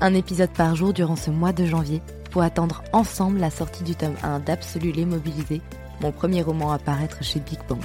[0.00, 3.94] un épisode par jour durant ce mois de janvier pour attendre ensemble la sortie du
[3.94, 5.62] tome 1 d'Absolu les Mobilisés,
[6.00, 7.82] mon premier roman à paraître chez Big Bang.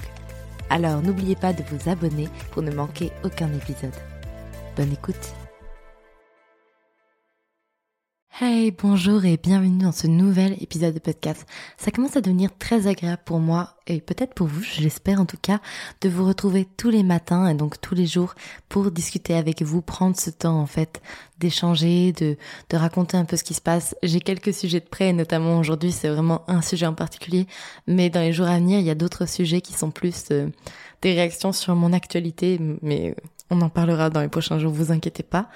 [0.70, 3.94] Alors n'oubliez pas de vous abonner pour ne manquer aucun épisode.
[4.75, 5.33] Bonne écoute
[8.42, 11.45] Hey, bonjour et bienvenue dans ce nouvel épisode de podcast.
[11.78, 15.38] Ça commence à devenir très agréable pour moi et peut-être pour vous, j'espère en tout
[15.39, 15.59] cas,
[16.02, 18.34] de vous retrouver tous les matins et donc tous les jours
[18.70, 21.00] pour discuter avec vous, prendre ce temps en fait
[21.38, 22.36] d'échanger, de,
[22.72, 23.95] de raconter un peu ce qui se passe.
[24.02, 27.45] J'ai quelques sujets de près, notamment aujourd'hui c'est vraiment un sujet en particulier,
[27.86, 30.50] mais dans les jours à venir il y a d'autres sujets qui sont plus euh,
[31.04, 33.16] des réactions sur mon actualité, mais
[33.52, 35.49] on en parlera dans les prochains jours, vous inquiétez pas.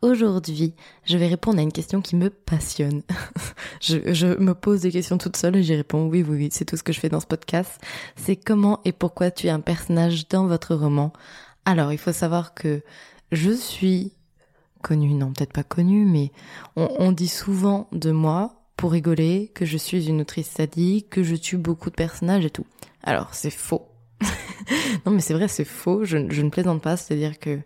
[0.00, 3.02] Aujourd'hui, je vais répondre à une question qui me passionne.
[3.80, 6.76] je, me pose des questions toute seule et j'y réponds oui, oui, oui, c'est tout
[6.76, 7.80] ce que je fais dans ce podcast.
[8.14, 11.12] C'est comment et pourquoi tu es un personnage dans votre roman.
[11.64, 12.80] Alors, il faut savoir que
[13.32, 14.12] je suis
[14.82, 16.30] connue, non, peut-être pas connue, mais
[16.76, 21.24] on, on dit souvent de moi, pour rigoler, que je suis une autrice sadique, que
[21.24, 22.66] je tue beaucoup de personnages et tout.
[23.02, 23.88] Alors, c'est faux.
[25.06, 27.58] non mais c'est vrai, c'est faux, je, je, ne plaisante pas, c'est-à-dire que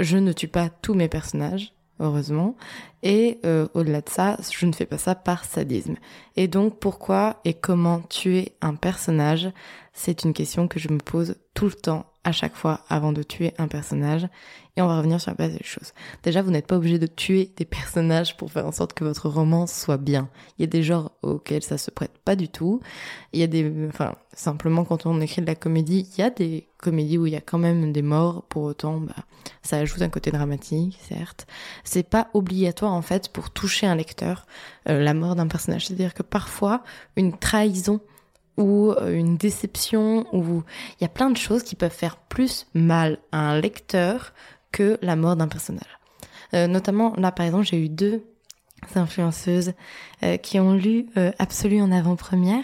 [0.00, 2.56] je ne tue pas tous mes personnages, heureusement.
[3.02, 5.96] Et euh, au-delà de ça, je ne fais pas ça par sadisme.
[6.36, 9.48] Et donc pourquoi et comment tuer un personnage?
[9.92, 13.22] C'est une question que je me pose tout le temps, à chaque fois, avant de
[13.22, 14.26] tuer un personnage.
[14.76, 15.94] Et on va revenir sur la base des choses.
[16.24, 19.28] Déjà, vous n'êtes pas obligé de tuer des personnages pour faire en sorte que votre
[19.28, 20.28] roman soit bien.
[20.58, 22.80] Il y a des genres auxquels ça se prête pas du tout.
[23.32, 26.30] Il y a des, enfin, simplement quand on écrit de la comédie, il y a
[26.30, 28.42] des comédies où il y a quand même des morts.
[28.48, 29.14] Pour autant, bah,
[29.62, 31.46] ça ajoute un côté dramatique, certes.
[31.84, 34.46] C'est pas obligatoire en fait pour toucher un lecteur
[34.88, 35.86] euh, la mort d'un personnage.
[35.86, 36.82] C'est-à-dire que parfois
[37.14, 38.00] une trahison
[38.56, 40.62] ou euh, une déception ou
[40.98, 44.32] il y a plein de choses qui peuvent faire plus mal à un lecteur
[44.72, 45.98] que la mort d'un personnage.
[46.54, 48.24] Euh, notamment là par exemple j'ai eu deux
[48.94, 49.72] influenceuses
[50.42, 51.06] qui ont lu
[51.38, 52.62] Absolu en avant-première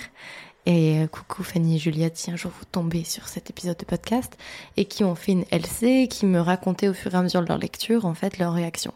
[0.66, 4.36] et coucou Fanny et Juliette, si un jour vous tombez sur cet épisode de podcast,
[4.76, 7.48] et qui ont fait une LC, qui me racontaient au fur et à mesure de
[7.48, 8.94] leur lecture, en fait, leur réaction.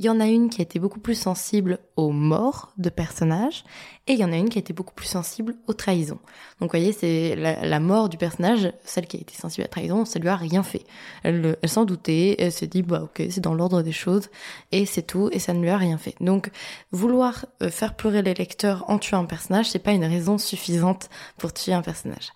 [0.00, 3.64] Il y en a une qui a été beaucoup plus sensible aux morts de personnages
[4.06, 6.20] et il y en a une qui a été beaucoup plus sensible aux trahisons.
[6.60, 9.70] Donc vous voyez, c'est la, mort du personnage, celle qui a été sensible à la
[9.70, 10.84] trahison, ça lui a rien fait.
[11.24, 14.28] Elle, elle s'en doutait, elle s'est dit bah ok, c'est dans l'ordre des choses
[14.70, 16.14] et c'est tout et ça ne lui a rien fait.
[16.20, 16.52] Donc
[16.92, 21.10] vouloir euh, faire pleurer les lecteurs en tuant un personnage, c'est pas une raison suffisante
[21.38, 22.32] pour tuer un personnage.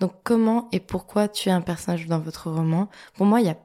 [0.00, 2.88] Donc comment et pourquoi tuer un personnage dans votre roman?
[3.14, 3.56] Pour moi, il y a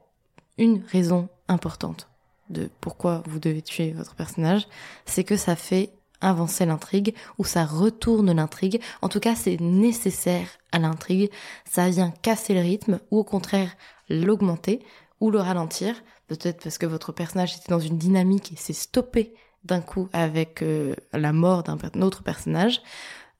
[0.56, 2.08] une raison importante
[2.50, 4.66] de pourquoi vous devez tuer votre personnage,
[5.06, 5.90] c'est que ça fait
[6.20, 8.80] avancer l'intrigue ou ça retourne l'intrigue.
[9.02, 11.30] En tout cas, c'est nécessaire à l'intrigue.
[11.70, 13.76] Ça vient casser le rythme ou au contraire
[14.08, 14.80] l'augmenter
[15.20, 15.94] ou le ralentir.
[16.26, 19.34] Peut-être parce que votre personnage était dans une dynamique et s'est stoppé
[19.64, 22.82] d'un coup avec euh, la mort d'un autre personnage.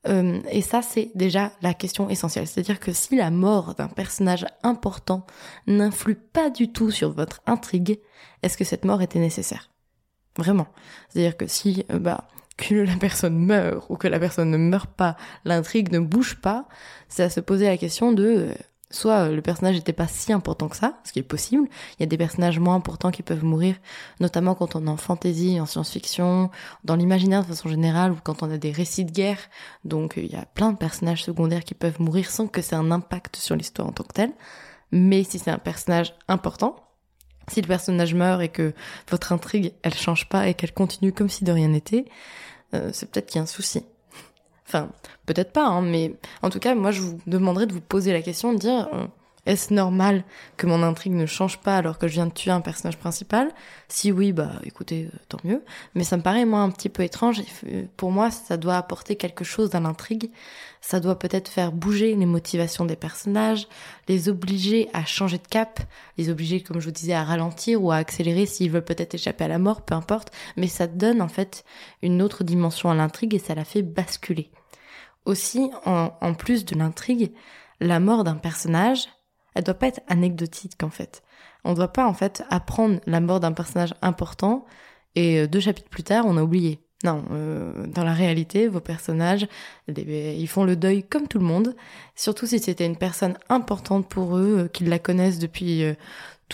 [0.06, 2.46] Euh, et ça, c'est déjà la question essentielle.
[2.46, 5.26] C'est-à-dire que si la mort d'un personnage important
[5.66, 8.00] n'influe pas du tout sur votre intrigue,
[8.42, 9.70] est-ce que cette mort était nécessaire?
[10.36, 10.66] Vraiment.
[11.08, 14.90] C'est-à-dire que si euh, bah, que la personne meurt ou que la personne ne meurt
[14.90, 16.68] pas, l'intrigue ne bouge pas,
[17.08, 18.54] c'est à se poser la question de euh,
[18.94, 21.68] soit le personnage n'était pas si important que ça, ce qui est possible.
[21.98, 23.76] Il y a des personnages moins importants qui peuvent mourir,
[24.20, 26.50] notamment quand on est en fantasy, en science-fiction,
[26.84, 29.38] dans l'imaginaire de façon générale, ou quand on a des récits de guerre.
[29.84, 32.90] Donc il y a plein de personnages secondaires qui peuvent mourir sans que c'est un
[32.90, 34.32] impact sur l'histoire en tant que telle.
[34.92, 36.76] Mais si c'est un personnage important,
[37.48, 38.72] si le personnage meurt et que
[39.10, 42.04] votre intrigue, elle change pas et qu'elle continue comme si de rien n'était,
[42.74, 43.84] euh, c'est peut-être qu'il y a un souci.
[44.66, 44.88] Enfin,
[45.26, 48.22] peut-être pas, hein, mais en tout cas, moi, je vous demanderais de vous poser la
[48.22, 49.06] question, de dire, euh,
[49.46, 50.24] est-ce normal
[50.56, 53.50] que mon intrigue ne change pas alors que je viens de tuer un personnage principal?
[53.88, 55.62] Si oui, bah écoutez, euh, tant mieux.
[55.94, 57.42] Mais ça me paraît moi un petit peu étrange.
[57.98, 60.30] Pour moi, ça doit apporter quelque chose dans l'intrigue.
[60.80, 63.68] Ça doit peut-être faire bouger les motivations des personnages,
[64.08, 65.80] les obliger à changer de cap,
[66.16, 69.44] les obliger, comme je vous disais, à ralentir ou à accélérer s'ils veulent peut-être échapper
[69.44, 70.30] à la mort, peu importe.
[70.56, 71.64] Mais ça donne en fait
[72.02, 74.50] une autre dimension à l'intrigue et ça la fait basculer.
[75.24, 77.32] Aussi, en, plus de l'intrigue,
[77.80, 79.08] la mort d'un personnage,
[79.54, 81.22] elle doit pas être anecdotique en fait.
[81.64, 84.66] On doit pas en fait apprendre la mort d'un personnage important
[85.14, 86.80] et euh, deux chapitres plus tard on a oublié.
[87.04, 89.46] Non, euh, dans la réalité, vos personnages,
[89.88, 91.76] ils font le deuil comme tout le monde,
[92.14, 95.84] surtout si c'était une personne importante pour eux, euh, qu'ils la connaissent depuis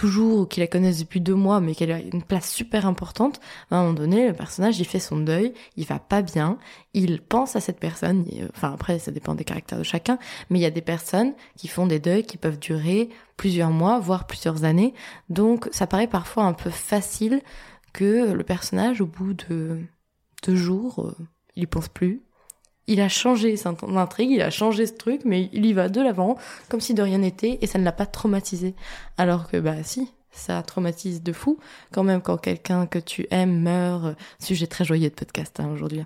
[0.01, 3.39] toujours ou qui la connaissent depuis deux mois mais qu'elle a une place super importante,
[3.71, 6.57] à un moment donné, le personnage, il fait son deuil, il va pas bien,
[6.95, 8.25] il pense à cette personne,
[8.57, 10.19] enfin après, ça dépend des caractères de chacun,
[10.49, 13.99] mais il y a des personnes qui font des deuils qui peuvent durer plusieurs mois,
[13.99, 14.95] voire plusieurs années,
[15.29, 17.43] donc ça paraît parfois un peu facile
[17.93, 19.81] que le personnage, au bout de
[20.47, 21.15] deux jours, euh,
[21.57, 22.23] il y pense plus,
[22.91, 26.01] il a changé son intrigue, il a changé ce truc, mais il y va de
[26.01, 26.37] l'avant,
[26.69, 28.75] comme si de rien n'était, et ça ne l'a pas traumatisé.
[29.17, 31.59] Alors que, bah si, ça traumatise de fou,
[31.93, 34.17] quand même, quand quelqu'un que tu aimes meurt.
[34.41, 36.05] Sujet très joyeux de podcast hein, aujourd'hui.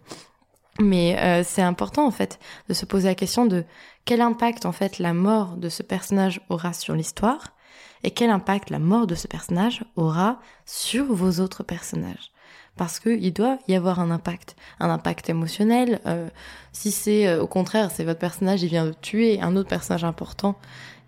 [0.79, 2.39] Mais euh, c'est important en fait
[2.69, 3.65] de se poser la question de
[4.05, 7.55] quel impact en fait la mort de ce personnage aura sur l'histoire
[8.03, 12.34] et quel impact la mort de ce personnage aura sur vos autres personnages
[12.77, 16.01] parce qu'il doit y avoir un impact, un impact émotionnel.
[16.07, 16.29] Euh,
[16.73, 20.05] si c'est euh, au contraire, c'est votre personnage, il vient de tuer un autre personnage
[20.05, 20.57] important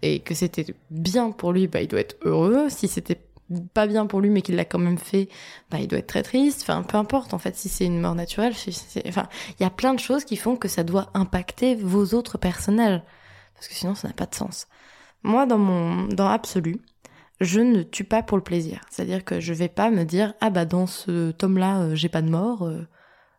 [0.03, 2.69] et que c'était bien pour lui, bah il doit être heureux.
[2.69, 3.21] Si c'était
[3.75, 5.29] pas bien pour lui mais qu'il l'a quand même fait,
[5.71, 6.63] bah il doit être très triste.
[6.63, 8.55] Enfin, peu importe en fait si c'est une mort naturelle.
[9.09, 9.29] enfin,
[9.59, 13.01] il y a plein de choses qui font que ça doit impacter vos autres personnages
[13.55, 14.69] parce que sinon ça n'a pas de sens.
[15.23, 16.81] Moi, dans mon dans absolu,
[17.41, 18.81] je ne tue pas pour le plaisir.
[18.91, 22.23] C'est-à-dire que je vais pas me dire ah bah dans ce tome-là euh, j'ai pas
[22.23, 22.63] de mort.
[22.65, 22.87] Euh,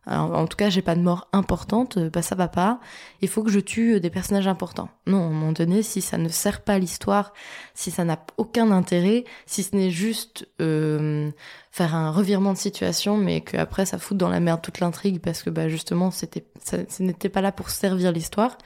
[0.06, 2.80] en tout cas j'ai pas de mort importante, euh, bah ça va pas.
[3.20, 4.88] Il faut que je tue des personnages importants.
[5.06, 7.34] Non, à un moment donné, si ça ne sert pas l'histoire,
[7.74, 13.42] si ça n'a aucun intérêt, si ce n'est juste faire un revirement de situation, mais
[13.42, 17.02] qu'après ça fout dans la merde toute l'intrigue parce que bah justement c'était ça, ce
[17.02, 18.56] n'était pas là pour servir l'histoire,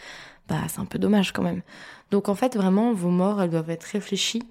[0.48, 1.62] bah c'est un peu dommage quand même.
[2.10, 4.44] Donc en fait vraiment vos morts elles doivent être réfléchies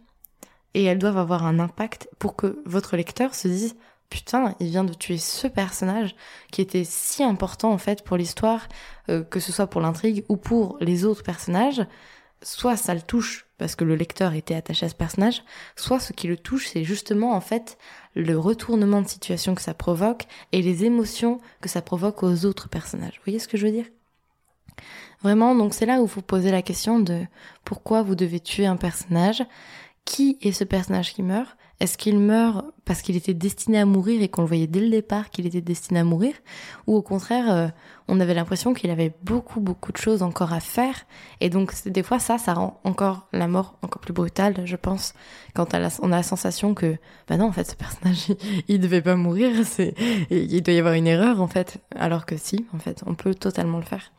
[0.73, 3.75] et elles doivent avoir un impact pour que votre lecteur se dise
[4.11, 6.15] putain, il vient de tuer ce personnage
[6.51, 8.67] qui était si important en fait pour l'histoire,
[9.09, 11.81] euh, que ce soit pour l'intrigue ou pour les autres personnages.
[12.43, 15.43] Soit ça le touche parce que le lecteur était attaché à ce personnage,
[15.75, 17.77] soit ce qui le touche, c'est justement en fait
[18.15, 22.67] le retournement de situation que ça provoque et les émotions que ça provoque aux autres
[22.67, 23.13] personnages.
[23.17, 23.85] Vous voyez ce que je veux dire?
[25.21, 27.21] Vraiment, donc c'est là où vous posez la question de
[27.63, 29.43] pourquoi vous devez tuer un personnage
[30.05, 31.57] qui est ce personnage qui meurt?
[31.81, 34.89] Est-ce qu'il meurt parce qu'il était destiné à mourir et qu'on le voyait dès le
[34.91, 36.35] départ qu'il était destiné à mourir?
[36.85, 37.67] Ou au contraire, euh,
[38.07, 41.07] on avait l'impression qu'il avait beaucoup, beaucoup de choses encore à faire?
[41.39, 45.15] Et donc, des fois, ça, ça rend encore la mort encore plus brutale, je pense,
[45.55, 49.01] quand on a la sensation que, bah non, en fait, ce personnage, il, il devait
[49.01, 49.95] pas mourir, c'est,
[50.29, 51.79] il doit y avoir une erreur, en fait.
[51.95, 54.11] Alors que si, en fait, on peut totalement le faire.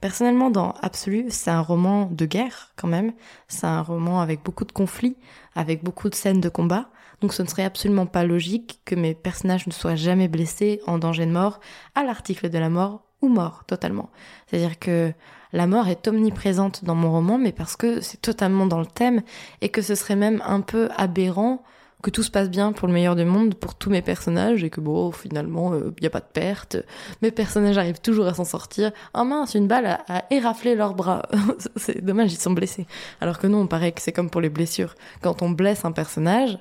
[0.00, 3.12] Personnellement, dans Absolu, c'est un roman de guerre quand même.
[3.48, 5.16] C'est un roman avec beaucoup de conflits,
[5.56, 6.88] avec beaucoup de scènes de combat.
[7.20, 10.98] Donc ce ne serait absolument pas logique que mes personnages ne soient jamais blessés, en
[10.98, 11.58] danger de mort,
[11.96, 14.10] à l'article de la mort ou mort totalement.
[14.46, 15.12] C'est-à-dire que
[15.52, 19.22] la mort est omniprésente dans mon roman, mais parce que c'est totalement dans le thème
[19.62, 21.64] et que ce serait même un peu aberrant
[22.02, 24.70] que tout se passe bien pour le meilleur du monde pour tous mes personnages et
[24.70, 26.76] que bon finalement il euh, n'y a pas de perte.
[27.22, 28.92] Mes personnages arrivent toujours à s'en sortir.
[29.14, 31.22] Oh mince une balle a, éraflé leurs bras.
[31.76, 32.86] C'est dommage ils sont blessés.
[33.20, 34.94] Alors que non on paraît que c'est comme pour les blessures.
[35.22, 36.58] Quand on blesse un personnage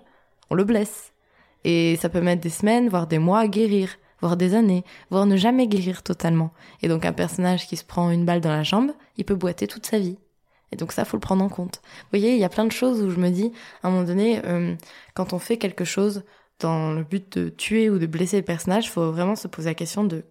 [0.49, 1.13] on le blesse.
[1.63, 3.89] Et ça peut mettre des semaines voire des mois à guérir
[4.21, 6.51] voire des années voire ne jamais guérir totalement.
[6.81, 9.67] Et donc un personnage qui se prend une balle dans la jambe il peut boiter
[9.67, 10.17] toute sa vie
[10.71, 11.81] et donc ça, faut le prendre en compte.
[11.83, 13.51] Vous voyez, il y a plein de choses où je me dis,
[13.83, 14.75] à un moment donné, euh,
[15.13, 16.23] quand on fait quelque chose
[16.59, 19.75] dans le but de tuer ou de blesser le personnage, faut vraiment se poser la
[19.75, 20.25] question de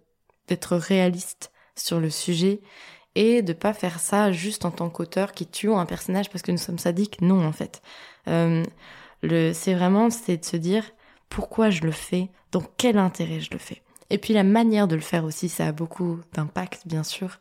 [0.47, 2.61] d'être réaliste sur le sujet
[3.15, 6.51] et de pas faire ça juste en tant qu'auteur qui tue un personnage parce que
[6.51, 7.19] nous sommes sadiques.
[7.21, 7.81] Non, en fait.
[8.27, 8.63] Euh,
[9.23, 10.83] le, c'est vraiment, c'est de se dire
[11.29, 13.81] pourquoi je le fais, dans quel intérêt je le fais?
[14.09, 17.39] Et puis la manière de le faire aussi, ça a beaucoup d'impact, bien sûr.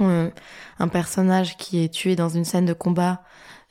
[0.00, 0.30] Euh,
[0.78, 3.22] un personnage qui est tué dans une scène de combat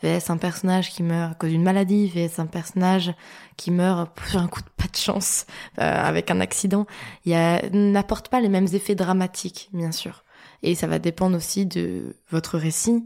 [0.02, 3.14] vs un personnage qui meurt à cause d'une maladie vs un personnage
[3.58, 5.46] qui meurt sur un coup de pas de chance
[5.80, 6.86] euh, avec un accident,
[7.26, 10.24] n'apporte pas les mêmes effets dramatiques, bien sûr.
[10.62, 13.06] Et ça va dépendre aussi de votre récit,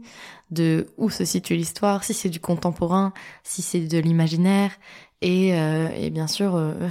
[0.50, 4.70] de où se situe l'histoire, si c'est du contemporain, si c'est de l'imaginaire,
[5.20, 6.88] et, euh, et, bien sûr, euh,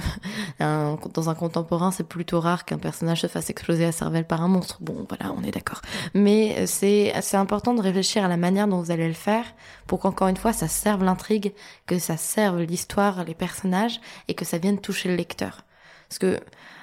[1.14, 4.48] dans un contemporain, c'est plutôt rare qu'un personnage se fasse exploser la cervelle par un
[4.48, 4.78] monstre.
[4.82, 5.80] Bon, voilà, on est d'accord.
[6.12, 9.44] Mais euh, c'est important de réfléchir à la manière dont vous allez le faire
[9.86, 11.54] pour qu'encore une fois, ça serve l'intrigue,
[11.86, 15.64] que ça serve l'histoire, les personnages, et que ça vienne toucher le lecteur.
[16.08, 16.38] Parce que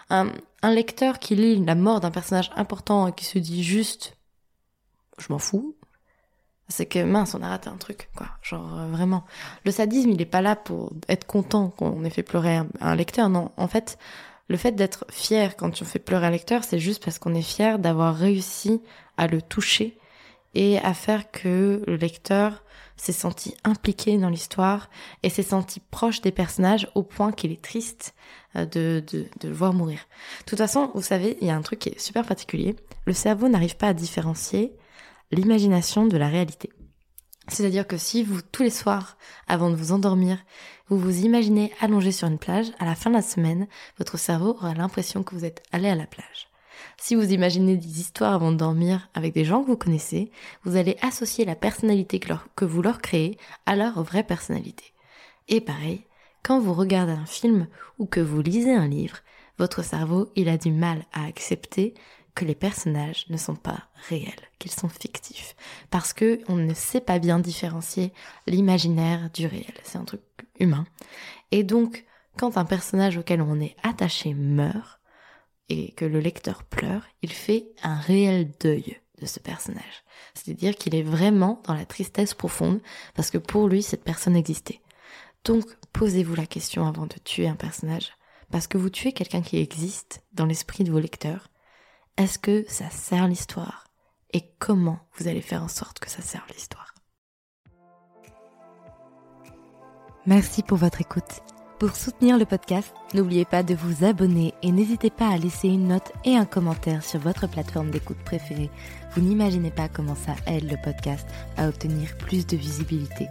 [0.09, 0.31] un,
[0.63, 4.17] un lecteur qui lit la mort d'un personnage important et qui se dit juste,
[5.19, 5.75] je m'en fous,
[6.67, 8.27] c'est que mince, on a raté un truc, quoi.
[8.41, 9.24] Genre euh, vraiment.
[9.65, 13.29] Le sadisme, il est pas là pour être content qu'on ait fait pleurer un, lecteur.
[13.29, 14.00] Non, en fait,
[14.48, 17.43] le fait d'être fier quand on fait pleurer un lecteur, c'est juste parce qu'on est
[17.43, 18.81] fier d'avoir réussi
[19.17, 19.98] à le toucher
[20.55, 22.63] et à faire que le lecteur
[22.98, 24.89] s'est senti impliqué dans l'histoire
[25.22, 28.15] et s'est senti proche des personnages au point qu'il est triste
[28.55, 30.00] euh, de, de, de le voir mourir.
[30.39, 32.75] De toute façon, vous savez, il y a un truc qui est super particulier.
[33.05, 34.74] Le cerveau n'arrive pas à différencier
[35.32, 36.70] l'imagination de la réalité.
[37.48, 39.17] C'est-à-dire que si vous, tous les soirs,
[39.48, 40.39] avant de vous endormir,
[40.88, 43.67] vous vous imaginez allongé sur une plage, à la fin de la semaine,
[43.98, 46.48] votre cerveau aura l'impression que vous êtes allé à la plage.
[46.98, 50.32] Si vous imaginez des histoires avant de dormir avec des gens que vous connaissez,
[50.63, 54.94] vous allez associer la personnalité que, vous leur créez à leur vraie personnalité.
[55.48, 56.05] Et pareil,
[56.41, 57.67] quand vous regardez un film
[58.00, 59.17] ou que vous lisez un livre,
[59.58, 61.94] votre cerveau, il a du mal à accepter
[62.35, 65.55] que les personnages ne sont pas réels, qu'ils sont fictifs,
[65.89, 68.13] parce que on ne sait pas bien différencier
[68.45, 69.73] l'imaginaire du réel.
[69.83, 70.21] C'est un truc
[70.59, 70.85] humain.
[71.51, 72.05] Et donc,
[72.37, 74.99] quand un personnage auquel on est attaché meurt
[75.69, 80.03] et que le lecteur pleure, il fait un réel deuil de ce personnage.
[80.33, 82.81] C'est-à-dire qu'il est vraiment dans la tristesse profonde
[83.15, 84.81] parce que pour lui, cette personne existait.
[85.45, 88.11] Donc, posez-vous la question avant de tuer un personnage.
[88.51, 91.47] Parce que vous tuez quelqu'un qui existe dans l'esprit de vos lecteurs
[92.17, 93.86] est-ce que ça sert l'histoire?
[94.34, 96.93] Et comment vous allez faire en sorte que ça serve l'histoire?
[100.25, 101.41] Merci pour votre écoute.
[101.77, 105.89] Pour soutenir le podcast, n'oubliez pas de vous abonner et n'hésitez pas à laisser une
[105.89, 108.72] note et un commentaire sur votre plateforme d'écoute préférée.
[109.12, 113.27] Vous n'imaginez pas comment ça aide le podcast à obtenir plus de visibilité.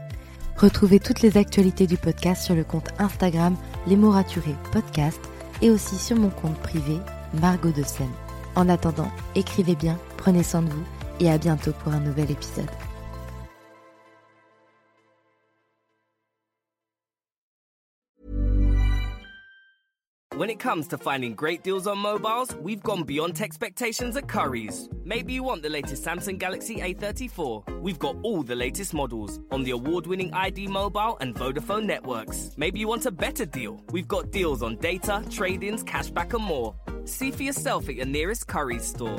[0.56, 5.20] Retrouvez toutes les actualités du podcast sur le compte Instagram Les Mots Raturés Podcast
[5.62, 6.98] et aussi sur mon compte privé
[7.40, 8.12] Margot de Seine.
[8.56, 10.84] En attendant, écrivez bien, prenez soin de vous
[11.20, 12.70] et à bientôt pour un nouvel épisode.
[20.36, 24.88] When it comes to finding great deals on mobiles, we've gone beyond expectations at Curry's.
[25.04, 27.80] Maybe you want the latest Samsung Galaxy A34.
[27.80, 32.50] We've got all the latest models on the award winning ID Mobile and Vodafone networks.
[32.56, 33.80] Maybe you want a better deal.
[33.92, 36.74] We've got deals on data, trade ins, cashback, and more.
[37.04, 39.18] See for yourself at your nearest Curry's store.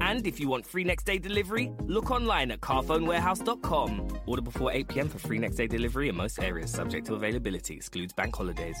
[0.00, 4.08] And if you want free next day delivery, look online at carphonewarehouse.com.
[4.26, 7.74] Order before 8 pm for free next day delivery in most areas, subject to availability,
[7.74, 8.76] excludes bank holidays.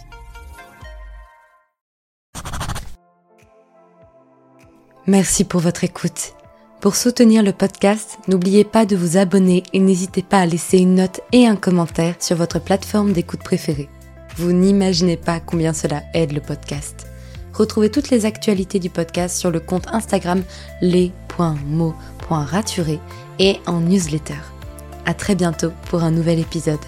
[5.06, 6.34] Merci pour votre écoute.
[6.80, 10.96] Pour soutenir le podcast, n'oubliez pas de vous abonner et n'hésitez pas à laisser une
[10.96, 13.88] note et un commentaire sur votre plateforme d'écoute préférée.
[14.36, 17.05] Vous n'imaginez pas combien cela aide le podcast.
[17.56, 20.42] Retrouvez toutes les actualités du podcast sur le compte Instagram
[20.82, 23.00] les.mots.raturés
[23.38, 24.34] et en newsletter.
[25.06, 26.80] À très bientôt pour un nouvel épisode.